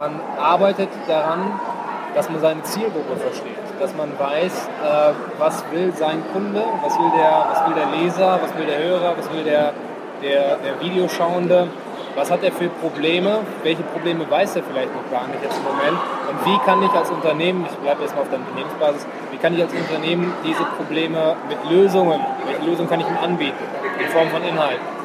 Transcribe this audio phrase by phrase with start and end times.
[0.00, 1.60] Man arbeitet daran,
[2.14, 7.10] dass man seine Zielgruppe versteht, dass man weiß, äh, was will sein Kunde, was will,
[7.14, 9.74] der, was will der Leser, was will der Hörer, was will der,
[10.22, 11.68] der, der Videoschauende,
[12.16, 15.64] was hat er für Probleme, welche Probleme weiß er vielleicht noch gar nicht jetzt im
[15.64, 19.36] Moment und wie kann ich als Unternehmen, ich bleibe jetzt mal auf der Unternehmensbasis, wie
[19.36, 23.64] kann ich als Unternehmen diese Probleme mit Lösungen, welche Lösungen kann ich ihm anbieten
[24.00, 24.99] in Form von Inhalten